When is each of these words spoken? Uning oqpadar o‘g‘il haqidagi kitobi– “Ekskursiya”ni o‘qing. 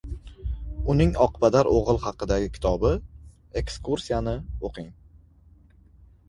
Uning 0.93 1.11
oqpadar 1.25 1.69
o‘g‘il 1.73 1.99
haqidagi 2.05 2.47
kitobi– 2.55 2.95
“Ekskursiya”ni 3.63 4.35
o‘qing. 4.71 4.91